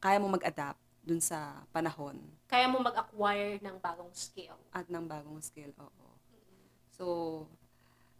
[0.00, 4.56] kaya mong mag-adapt dun sa panahon Kaya mo mag-acquire ng bagong skill.
[4.72, 5.72] at ng bagong skill.
[5.80, 6.06] Oo.
[6.92, 7.04] So,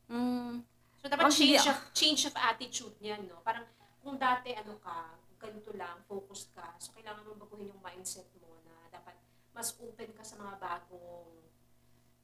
[0.09, 0.65] mm,
[0.99, 3.39] So, dapat change of, change of attitude niyan, no?
[3.47, 3.63] Parang,
[4.03, 8.59] kung dati, ano ka, ganito lang, focused ka, so kailangan mo baguhin yung mindset mo
[8.67, 9.15] na dapat
[9.55, 11.31] mas open ka sa mga bagong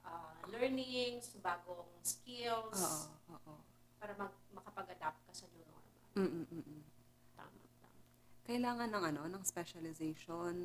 [0.03, 3.53] ah, learnings, bagong skills, oo, oo.
[3.99, 6.03] para mag, makapag-adapt ka sa new normal.
[6.15, 6.83] Mm, mm, mm, mm.
[7.35, 7.99] Tama, tama.
[8.47, 10.55] Kailangan ng ano, ng specialization.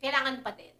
[0.00, 0.76] Kailangan pa din.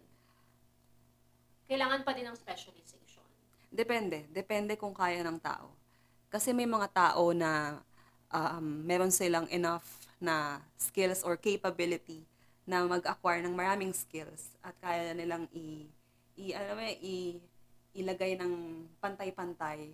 [1.69, 3.25] Kailangan pa din ng specialization.
[3.69, 4.25] Depende.
[4.33, 5.69] Depende kung kaya ng tao.
[6.29, 7.81] Kasi may mga tao na
[8.33, 9.85] um, meron silang enough
[10.19, 12.25] na skills or capability
[12.69, 15.89] na mag-acquire ng maraming skills at kaya nilang i,
[16.37, 17.41] i alam mo, i
[17.97, 19.89] ilagay ng pantay-pantay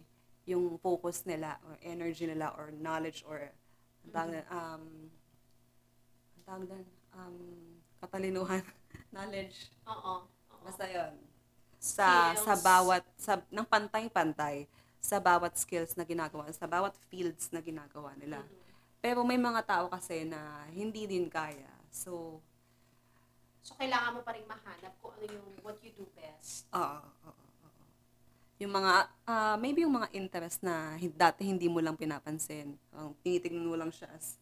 [0.45, 3.50] yung focus nila or energy nila or knowledge or
[4.12, 4.84] doon, um
[6.45, 7.38] tawag doon, um
[8.04, 8.62] katalinuhan
[9.15, 10.28] knowledge Oo.
[10.65, 11.13] Basta yun.
[11.78, 14.65] Sa, sa bawat, sa, ng pantay-pantay,
[15.05, 18.41] sa bawat skills na ginagawa, sa bawat fields na ginagawa nila.
[18.41, 18.57] Mhm.
[18.97, 20.41] Pero may mga tao kasi na
[20.73, 21.69] hindi din kaya.
[21.93, 22.41] So,
[23.61, 26.69] So, kailangan mo pa rin mahanap kung ano yung what you do best.
[26.69, 27.43] oo, oo.
[28.55, 28.93] Yung mga,
[29.25, 32.77] ah, maybe yung mga interest na dati hindi mo lang pinapansin.
[32.93, 34.37] Ang tinitignan mo lang siya as,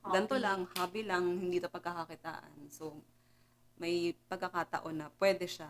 [0.00, 0.46] ganito Hobby.
[0.46, 2.70] lang, hobby lang, hindi to pagkakakitaan.
[2.70, 3.02] So,
[3.76, 5.68] may pagkakataon na pwede siya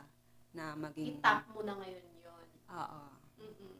[0.52, 2.44] na maging, I-tap mo na ngayon yun.
[2.70, 3.00] oo,
[3.40, 3.76] mm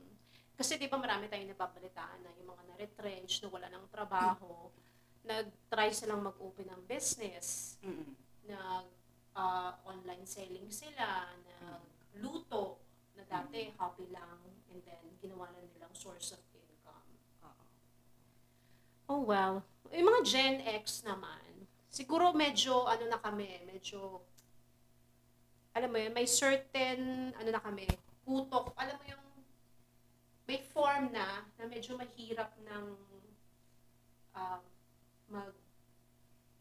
[0.59, 4.75] Kasi di ba marami tayong nababalitaan na yung mga na-retrench, na wala ng trabaho,
[5.23, 8.89] nag-try silang mag-open ng business, mm nag
[9.37, 12.81] ah, online selling sila, nagluto,
[13.13, 14.41] na dati hobby lang,
[14.73, 17.13] and then ginawa na nilang source of income.
[17.45, 17.65] oo.
[19.13, 19.61] Oh well,
[19.93, 24.25] yung mga Gen X naman, siguro medyo ano na kami, medyo
[25.77, 27.85] alam mo yun, may certain ano na kami,
[28.25, 29.18] putok, alam mo yung
[30.79, 32.85] form na na medyo mahirap ng
[34.39, 34.63] um,
[35.27, 35.51] mag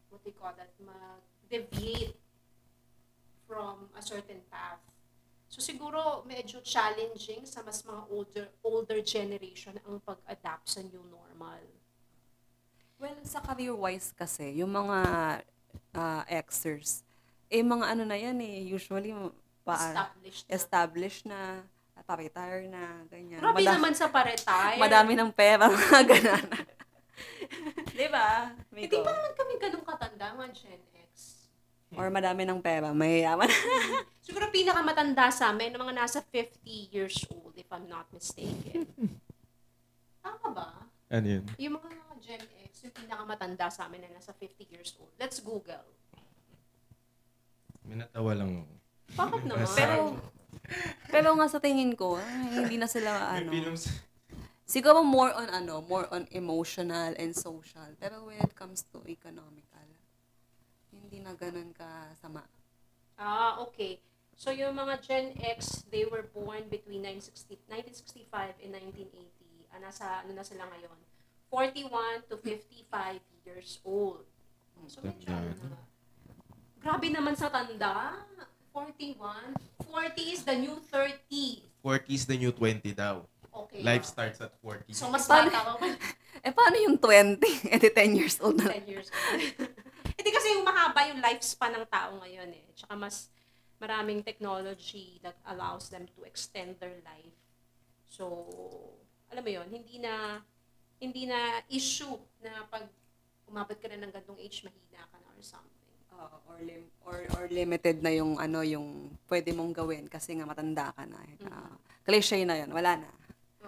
[0.09, 2.17] what you call that, mag deviate
[3.45, 4.81] from a certain path.
[5.47, 11.61] So siguro medyo challenging sa mas mga older older generation ang pag-adapt sa new normal.
[12.97, 14.97] Well, sa career-wise kasi, yung mga
[15.93, 17.05] ah, Xers,
[17.45, 19.13] eh mga ano na yan eh, usually
[19.61, 20.51] pa, Established na.
[20.57, 21.39] established na,
[22.07, 23.43] pa-retire na, ganyan.
[23.43, 24.79] Grabe Mada- naman sa pa-retire.
[24.87, 26.47] Madami ng pera, mga ganun.
[27.91, 28.55] Di ba?
[28.71, 29.03] Hindi Miko?
[29.03, 31.11] pa naman kami ganun katanda, mga Gen X.
[31.91, 33.51] Or madami ng pera, may yaman.
[34.25, 36.63] Siguro pinakamatanda sa amin, mga nasa 50
[36.95, 38.87] years old, if I'm not mistaken.
[40.23, 40.67] Tama ba?
[41.07, 41.43] Ano yun?
[41.59, 41.91] Yung mga
[42.23, 45.11] Gen X, yung pinakamatanda sa amin na nasa 50 years old.
[45.15, 45.83] Let's Google.
[47.83, 48.73] Minatawa lang ako.
[49.15, 49.67] Bakit naman?
[49.71, 49.95] pero,
[51.13, 53.51] pero nga sa tingin ko, ay, hindi na sila ano.
[54.67, 57.87] Siguro more on ano, more on emotional and social.
[58.03, 59.87] Pero when it comes to economical,
[60.91, 62.43] hindi na ganun ka sama.
[63.15, 64.03] ah, okay.
[64.37, 65.27] So yung mga Gen
[65.57, 67.57] X, they were born between 1960,
[68.29, 69.73] 1965 and 1980.
[69.73, 70.99] Ah, nasa, ano na sila ngayon?
[71.49, 74.27] 41 to 55 years old.
[74.85, 75.79] So medyo ano na.
[76.77, 78.13] Grabe naman sa tanda.
[78.77, 79.57] 41.
[79.89, 81.65] 40 is the new 30.
[81.81, 83.25] 40 is the new 20 daw.
[83.49, 83.81] Okay.
[83.81, 84.93] Life starts at 40.
[84.93, 85.87] So mas Paano- bata ka pa.
[86.45, 87.41] Eh, paano yung 20?
[87.73, 88.69] Eh, di 10 years old na.
[88.69, 89.41] 10 years old.
[90.21, 92.69] Hindi kasi yung mahaba yung lifespan ng tao ngayon eh.
[92.77, 93.33] Tsaka mas
[93.81, 97.33] maraming technology that allows them to extend their life.
[98.05, 98.45] So,
[99.33, 100.45] alam mo yon hindi na
[101.01, 102.13] hindi na issue
[102.45, 102.85] na pag
[103.49, 105.76] umabot ka na ng gantong age, mahina ka na or something.
[106.17, 110.49] Oo, or, lim- or, or limited na yung ano yung pwede mong gawin kasi nga
[110.49, 111.19] matanda ka na.
[111.49, 112.73] Ah, cliche na yun.
[112.73, 113.09] Wala na.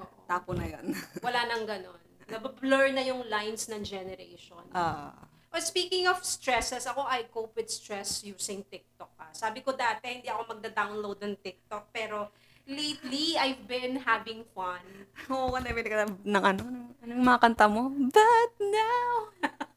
[0.01, 0.25] Oo.
[0.25, 0.93] Tapo na yun.
[1.25, 2.01] Wala nang ganon.
[2.29, 4.61] Nabablur na yung lines ng generation.
[4.73, 5.13] Ah.
[5.49, 9.09] Well, speaking of stresses, ako I cope with stress using TikTok.
[9.17, 9.33] Ah.
[9.33, 11.89] Sabi ko dati, hindi ako magda-download ng TikTok.
[11.89, 12.29] Pero
[12.69, 14.85] lately, I've been having fun.
[15.33, 17.89] Oo, oh, nabili ka ng, ng ano, ng, ano yung mga kanta mo?
[17.89, 19.09] But now,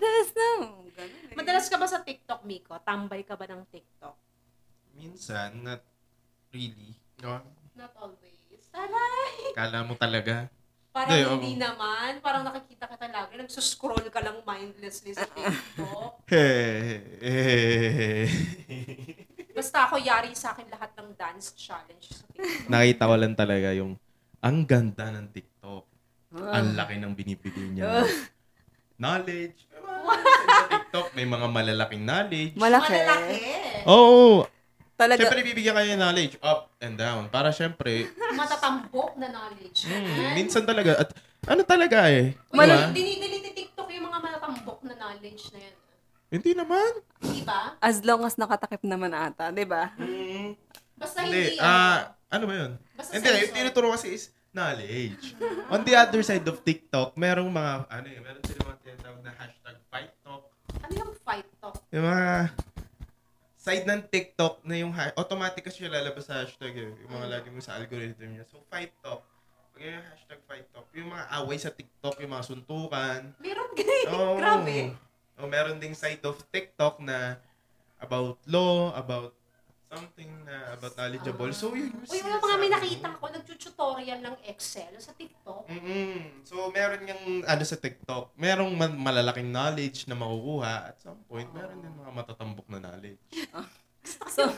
[0.00, 0.88] there's no.
[0.96, 1.36] Ganun eh.
[1.36, 2.72] Madalas ka ba sa TikTok, Miko?
[2.80, 4.16] Tambay ka ba ng TikTok?
[4.96, 5.84] Minsan, not
[6.50, 6.96] really.
[7.20, 7.38] No?
[7.76, 8.64] Not always.
[8.72, 9.50] Taray!
[9.58, 10.48] Kala mo talaga.
[10.90, 11.62] Parang Hindi, hindi oo.
[11.70, 12.18] naman.
[12.18, 13.30] Parang nakikita ka talaga.
[13.38, 16.26] Nagsuscroll ka lang mindlessly sa TikTok.
[19.54, 22.66] Basta ako, yari sa akin lahat ng dance challenge sa TikTok.
[22.66, 23.94] Nakita ko lang talaga yung
[24.42, 25.84] ang ganda ng TikTok.
[26.34, 26.58] Ah.
[26.58, 28.02] Ang laki ng binibigay niya.
[29.00, 29.58] knowledge.
[29.66, 32.52] Sa TikTok, may mga malalaking knowledge.
[32.54, 32.92] Malaki.
[32.92, 33.38] Malalaki.
[33.86, 34.44] Oo.
[34.94, 35.16] Talaga.
[35.18, 36.34] Siyempre, bibigyan kayo ng knowledge.
[36.40, 37.22] Up and down.
[37.26, 39.88] Para siyempre, Matatambok na knowledge.
[39.88, 41.00] hmm, minsan talaga.
[41.00, 41.08] At
[41.48, 42.36] ano talaga eh.
[42.52, 42.92] Uy, Diba?
[42.92, 45.74] dinidelete TikTok yung mga matatambok na knowledge na yan.
[46.30, 46.90] Hindi naman.
[47.18, 47.74] Di ba?
[47.80, 49.90] As long as nakatakip naman ata, di ba?
[49.96, 50.52] Hmm,
[50.94, 51.56] Basta hindi.
[51.56, 52.72] hindi, Ah, ano ba yun?
[52.94, 55.34] Basta Hindi, yung tinuturo kasi is knowledge.
[55.72, 59.32] On the other side of TikTok, merong mga, ano eh, meron sila mga tinatawag na
[59.38, 60.42] hashtag fight talk.
[60.82, 61.76] ano yung fight talk?
[61.90, 62.28] Yung mga
[63.60, 66.90] side ng TikTok na yung ha- automatic kasi siya lalabas sa hashtag eh.
[67.06, 68.44] Yung mga lagi mo sa algorithm niya.
[68.48, 69.22] So, fight talk.
[69.76, 73.20] Pag yung hashtag fight talk, yung mga away sa TikTok, yung mga suntukan.
[73.38, 74.06] Meron ganyan.
[74.10, 74.34] Oo.
[74.40, 74.96] Grabe.
[75.40, 77.40] O meron ding side of TikTok na
[78.00, 79.32] about law, about
[79.90, 81.50] something na about knowledgeable.
[81.50, 85.66] So, yun yung Uy, yung mga may nakita ko, nag-tutorial ng Excel sa TikTok.
[85.66, 86.46] Mm-mm.
[86.46, 90.94] So, meron yung ano sa TikTok, merong ma- malalaking knowledge na makukuha.
[90.94, 93.18] At some point, meron din mga matatambok na knowledge.
[94.30, 94.54] So,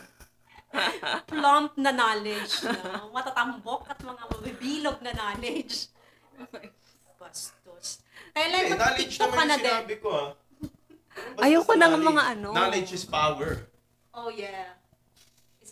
[1.29, 2.64] Plump na knowledge.
[2.64, 3.12] No?
[3.12, 5.92] Matatambok at mga mabibilog na knowledge.
[7.21, 8.01] Bastos.
[8.33, 10.01] Kailan knowledge mag-TikTok ka na din?
[10.01, 10.31] ko ah.
[11.45, 12.49] Ayoko ng mga ano.
[12.57, 13.68] Knowledge is power.
[14.16, 14.82] Oh, yeah.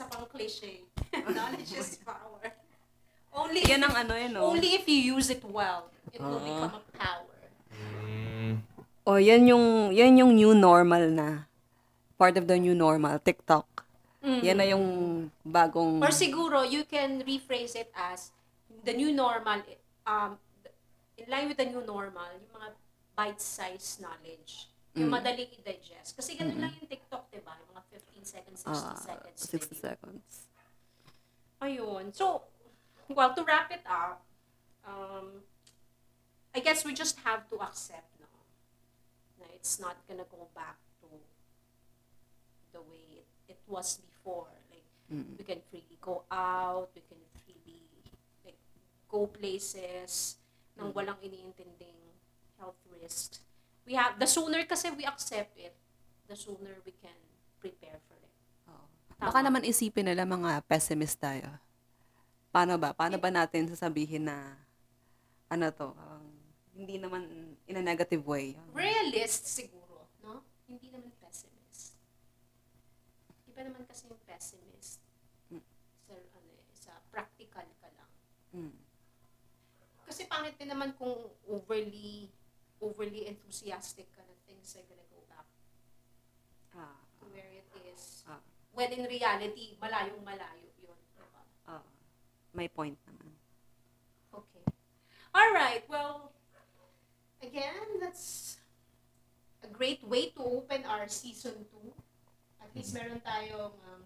[0.00, 0.80] Isa pang cliche.
[1.36, 2.40] knowledge is power.
[3.36, 4.48] Only yan ang ano yun, oh.
[4.56, 6.48] Only if you use it well, it will Oo.
[6.48, 7.36] become a power.
[7.76, 8.64] Mm.
[9.04, 11.44] Oh, yan yung, yan yung new normal na.
[12.16, 13.84] Part of the new normal, TikTok.
[14.24, 16.00] Yan na yung bagong...
[16.00, 18.32] Or siguro, you can rephrase it as
[18.88, 19.60] the new normal,
[20.08, 20.40] um,
[21.20, 22.68] in line with the new normal, yung mga
[23.12, 24.72] bite-sized knowledge.
[24.96, 26.16] Yung madaling i-digest.
[26.16, 27.52] Kasi ganun lang yung TikTok, di ba?
[28.34, 29.38] Yung mga 15 seconds, 60 ah, seconds.
[29.38, 29.80] 60 video.
[29.80, 30.32] seconds.
[31.60, 32.04] Ayun.
[32.14, 32.42] So,
[33.08, 34.22] well, to wrap it up,
[34.86, 35.44] um,
[36.54, 38.26] I guess we just have to accept, no,
[39.38, 41.08] na it's not gonna go back to
[42.72, 44.50] the way it, it was before.
[44.70, 47.82] Like, we can freely go out, we can freely,
[48.44, 48.58] like,
[49.08, 50.36] go places
[50.78, 51.98] nang walang iniintinding
[52.58, 53.40] health risks.
[53.86, 55.74] We have, the sooner kasi we accept it,
[56.26, 57.29] the sooner we can
[57.60, 58.32] prepare for it.
[58.66, 58.88] Oh.
[59.20, 61.46] Baka naman isipin nila mga pessimist tayo.
[62.50, 62.96] Paano ba?
[62.96, 64.58] Paano ba natin sasabihin na
[65.52, 65.92] ano to?
[65.94, 66.26] um,
[66.74, 68.56] hindi naman in a negative way.
[68.72, 70.40] realist siguro, no?
[70.64, 71.94] Hindi naman pessimist.
[73.46, 75.04] Iba naman kasi yung pessimist.
[76.08, 78.10] Sa, ano, eh, sa practical ka lang.
[78.56, 78.78] Mm.
[80.08, 81.14] Kasi pangit din naman kung
[81.46, 82.32] overly
[82.80, 84.88] overly enthusiastic ka na things are
[88.72, 90.98] When in reality, malayong malayo yun.
[91.16, 91.42] Diba?
[91.68, 91.84] ah.
[92.54, 93.30] may point naman.
[94.34, 94.64] Okay.
[95.34, 95.82] All right.
[95.90, 96.32] Well,
[97.42, 98.58] again, that's
[99.62, 101.92] a great way to open our season 2.
[102.62, 104.02] At least meron tayong um,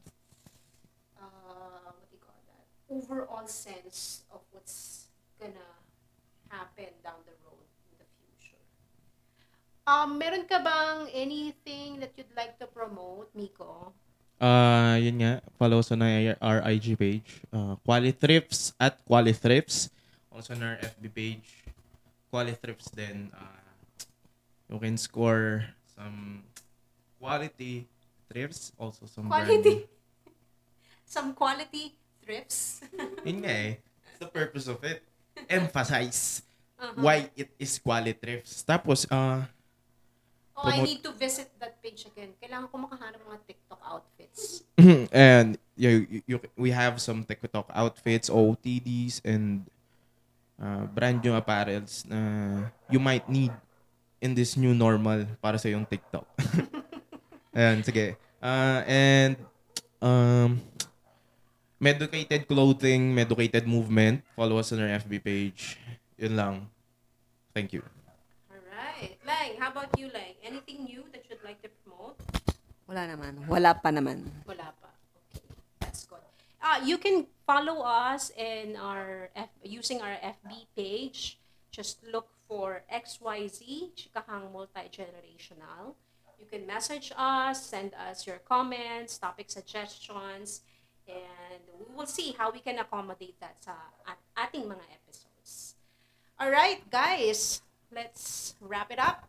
[1.21, 2.65] uh, what do you call that?
[2.89, 5.09] Overall sense of what's
[5.41, 5.71] gonna
[6.49, 8.63] happen down the road in the future.
[9.87, 13.93] Um, meron ka bang anything that you'd like to promote, Miko?
[14.45, 19.89] Ah, yun nga, follow us on our, IG page, uh, Qualithrifts at Qualithrifts.
[20.29, 21.49] Also on our FB page,
[22.29, 23.33] Qualithrifts din.
[23.33, 23.57] Uh,
[24.69, 25.65] you can score
[25.97, 26.45] some
[27.17, 27.89] quality
[28.29, 29.89] thrifts, also some Quality.
[31.15, 32.83] Some quality thrifts.
[33.29, 33.73] Yun nga eh.
[34.11, 35.01] It's the purpose of it.
[35.49, 36.43] Emphasize
[36.75, 37.07] Uh-huh.
[37.07, 38.67] why it is quality thrifts.
[38.67, 39.47] Tapos, uh,
[40.55, 42.31] Oh, I need to visit that page again.
[42.39, 44.63] Kailangan ko makahanap mga TikTok outfits.
[45.11, 49.67] and you, you, you- we have some TikTok outfits, OOTDs, and
[50.63, 53.51] uh, brand new apparels na you might need
[54.23, 56.25] in this new normal para sa yung TikTok.
[57.59, 58.15] Ayan, sige.
[58.39, 59.35] Uh, and
[59.99, 60.63] um,
[61.83, 64.23] Medicated Clothing, Medicated Movement.
[64.39, 65.77] Follow us on our FB page.
[66.17, 66.55] Yun lang.
[67.53, 67.83] Thank you.
[69.27, 70.35] Lang, how about you, Lang?
[70.45, 72.17] Anything new that you'd like to promote?
[72.85, 73.49] Wala naman.
[73.49, 74.25] Wala pa naman.
[74.45, 74.91] Wala pa.
[75.33, 75.41] Okay.
[75.81, 76.21] That's good.
[76.61, 81.41] Uh, you can follow us in our F- using our FB page.
[81.73, 85.97] Just look for XYZ, Chikahang Multi-Generational.
[86.39, 90.61] You can message us, send us your comments, topic suggestions,
[91.09, 93.73] and we will see how we can accommodate that sa
[94.05, 95.75] at ating mga episodes.
[96.39, 97.63] All right, guys,
[97.95, 99.29] let's wrap it up.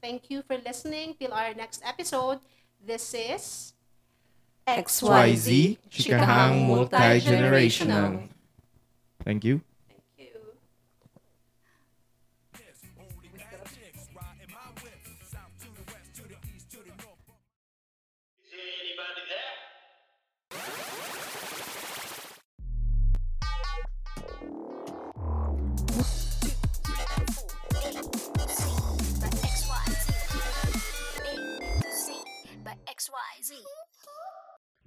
[0.00, 1.14] Thank you for listening.
[1.20, 2.40] Till our next episode.
[2.80, 3.72] This is
[4.66, 8.28] XYZ, Chikahang Multi-Generational.
[9.24, 9.60] Thank you.
[9.60, 9.75] Thank you.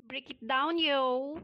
[0.08, 1.42] Break it down, yo.